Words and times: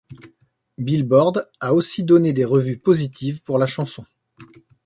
Billboard 0.79 1.47
a 1.59 1.75
aussi 1.75 2.03
donné 2.03 2.33
des 2.33 2.43
revues 2.43 2.79
positives 2.79 3.43
pour 3.43 3.59
la 3.59 3.67
chanson. 3.67 4.03